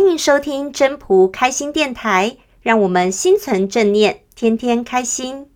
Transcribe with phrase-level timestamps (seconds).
[0.00, 5.48] 欢迎收听真朴开心电台，让我们心存正念，天天开心。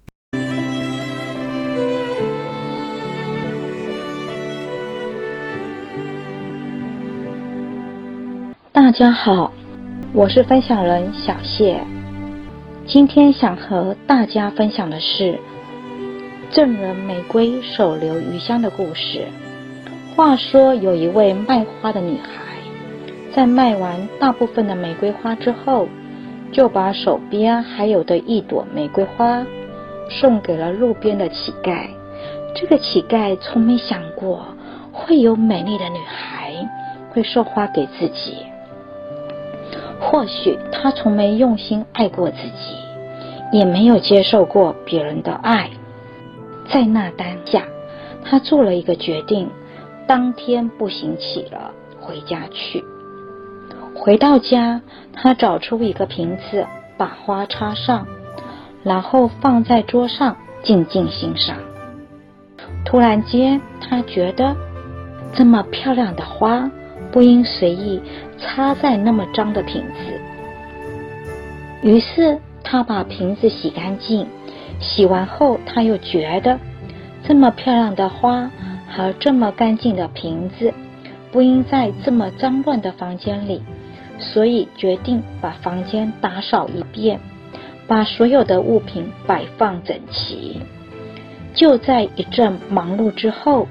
[8.70, 9.50] 大家好，
[10.12, 11.82] 我是分享人小谢，
[12.86, 15.40] 今天想和大家分享的是
[16.50, 19.26] 赠人玫瑰，手留余香的故事。
[20.14, 22.53] 话说，有一位卖花的女孩。
[23.34, 25.88] 在卖完大部分的玫瑰花之后，
[26.52, 29.44] 就把手边还有的一朵玫瑰花
[30.08, 31.88] 送给了路边的乞丐。
[32.54, 34.46] 这个乞丐从没想过
[34.92, 36.54] 会有美丽的女孩
[37.10, 38.36] 会送花给自己，
[40.00, 42.76] 或许他从没用心爱过自己，
[43.50, 45.68] 也没有接受过别人的爱。
[46.70, 47.64] 在那当下，
[48.24, 49.50] 他做了一个决定，
[50.06, 52.84] 当天步行起了回家去。
[53.94, 54.80] 回到家，
[55.12, 56.66] 他找出一个瓶子，
[56.96, 58.06] 把花插上，
[58.82, 61.56] 然后放在桌上，静静欣赏。
[62.84, 64.54] 突然间，他觉得
[65.32, 66.70] 这么漂亮的花
[67.10, 68.02] 不应随意
[68.38, 70.20] 插在那么脏的瓶子。
[71.82, 74.26] 于是，他把瓶子洗干净。
[74.80, 76.58] 洗完后，他又觉得
[77.22, 78.50] 这么漂亮的花
[78.90, 80.74] 和这么干净的瓶子
[81.30, 83.62] 不应在这么脏乱的房间里。
[84.18, 87.20] 所以决定把房间打扫一遍，
[87.86, 90.60] 把所有的物品摆放整齐。
[91.54, 93.68] 就在一阵忙碌之后，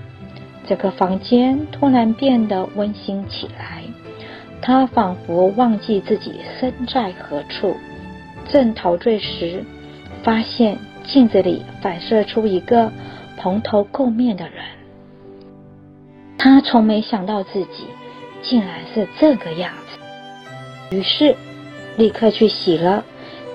[0.67, 3.83] 这个房间突然变得温馨起来。
[4.61, 7.75] 他仿佛忘记自己身在何处，
[8.49, 9.61] 正陶醉时，
[10.23, 12.89] 发现镜子里反射出一个
[13.37, 14.63] 蓬头垢面的人。
[16.37, 17.87] 他从没想到自己
[18.41, 19.99] 竟然是这个样子。
[20.93, 21.35] 于是，
[21.97, 23.03] 立刻去洗了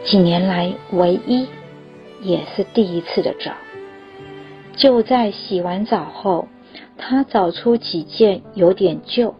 [0.05, 1.47] 几年来唯一
[2.21, 3.53] 也是第一次的澡。
[4.75, 6.49] 就在洗完澡后，
[6.97, 9.33] 他找出几件有点旧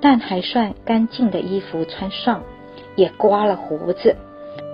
[0.00, 2.42] 但还算干净的衣服穿上，
[2.96, 4.16] 也刮了胡子，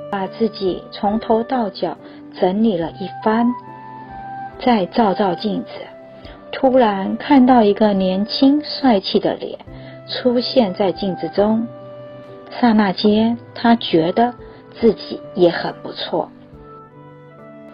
[0.09, 1.97] 把自己从头到脚
[2.39, 3.53] 整理了一番，
[4.65, 5.71] 再照照镜子，
[6.53, 9.59] 突然看到一个年轻帅气的脸
[10.09, 11.67] 出现在镜子中。
[12.51, 14.35] 刹那间，他觉得
[14.81, 16.31] 自己也很不错。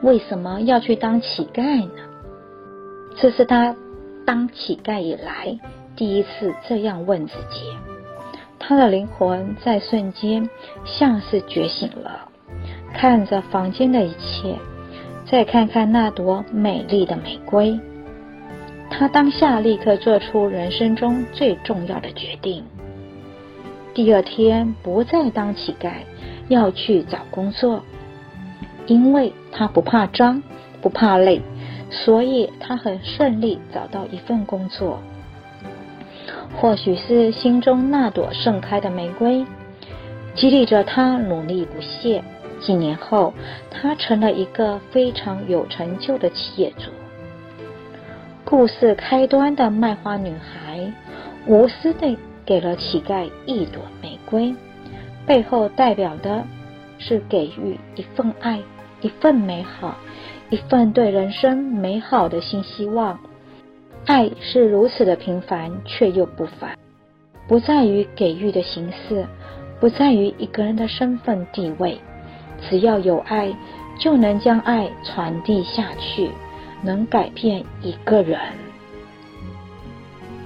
[0.02, 2.02] 为什么要去当乞丐呢？
[3.16, 3.74] 这是他
[4.26, 5.58] 当乞丐以来
[5.96, 7.72] 第一次这样问自己。
[8.58, 10.48] 他的灵魂在瞬间
[10.84, 12.28] 像是觉醒了，
[12.94, 14.56] 看着房间的一切，
[15.26, 17.78] 再看看那朵美丽的玫瑰，
[18.90, 22.64] 他当下立刻做出人生中最重要的决定。
[23.94, 25.92] 第二天不再当乞丐，
[26.48, 27.80] 要去找工作，
[28.86, 30.42] 因为他不怕脏，
[30.82, 31.40] 不怕累，
[31.90, 34.98] 所以他很顺利找到一份工作。
[36.56, 39.46] 或许是心中那朵盛开的玫瑰，
[40.34, 42.22] 激励着他努力不懈。
[42.60, 43.32] 几年后，
[43.70, 46.90] 他成了一个非常有成就的企业主。
[48.44, 50.92] 故事开端的卖花女孩，
[51.46, 52.18] 无私的。
[52.46, 54.54] 给了乞丐一朵玫瑰，
[55.26, 56.44] 背后代表的
[56.98, 58.60] 是给予一份爱，
[59.00, 59.96] 一份美好，
[60.50, 63.18] 一份对人生美好的新希望。
[64.06, 66.76] 爱是如此的平凡，却又不凡，
[67.48, 69.26] 不在于给予的形式，
[69.80, 71.98] 不在于一个人的身份地位，
[72.68, 73.50] 只要有爱，
[73.98, 76.30] 就能将爱传递下去，
[76.82, 78.38] 能改变一个人。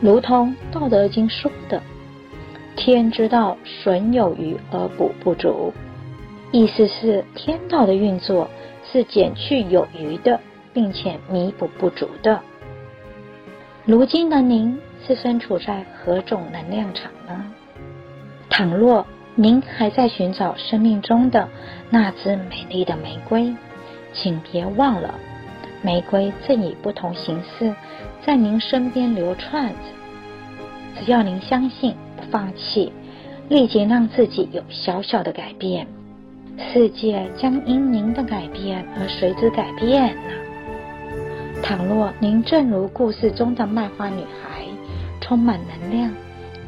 [0.00, 1.82] 如同《道德经》说的
[2.76, 5.72] ：“天之道，损有余而补不足。”
[6.52, 8.48] 意思是天道的运作
[8.90, 10.40] 是减去有余的，
[10.72, 12.40] 并且弥补不足的。
[13.84, 17.52] 如今的您是身处在何种能量场呢？
[18.48, 19.04] 倘若
[19.34, 21.48] 您还在寻找生命中的
[21.90, 23.54] 那支美丽的玫瑰，
[24.14, 25.14] 请别忘了，
[25.82, 27.74] 玫瑰正以不同形式
[28.24, 29.74] 在您身边流窜着。
[31.00, 32.92] 只要您相信，不放弃，
[33.48, 35.86] 立即让自己有小小的改变，
[36.72, 40.32] 世界将因您的改变而随之改变呢。
[41.62, 44.64] 倘若您正如故事中的卖花女孩，
[45.20, 46.10] 充满能量，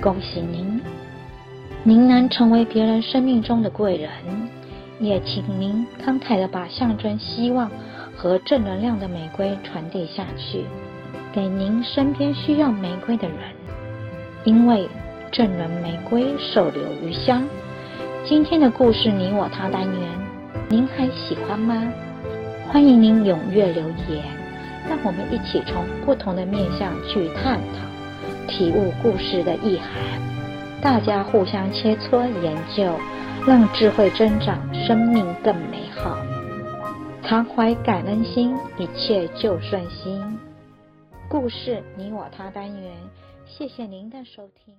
[0.01, 0.81] 恭喜您，
[1.83, 4.11] 您能成为别人生命中的贵人。
[5.01, 7.71] 也请您慷慨地把象征希望
[8.21, 10.67] 和正能量的玫瑰传递下去，
[11.33, 13.39] 给您身边需要玫瑰的人。
[14.45, 14.87] 因为
[15.33, 17.43] 赠人玫瑰，手留余香。
[18.23, 20.11] 今天的故事你我他单元，
[20.69, 21.83] 您还喜欢吗？
[22.69, 24.23] 欢迎您踊跃留言，
[24.87, 29.89] 让我们一起从不同的面向去探讨、体悟故事的意涵。
[30.83, 32.93] 大家互相切磋研究，
[33.47, 36.19] 让智慧增长，生命更美好。
[37.23, 40.39] 常怀感恩心，一切就顺心。
[41.29, 42.93] 故事你我他单元，
[43.47, 44.75] 谢谢您的收听。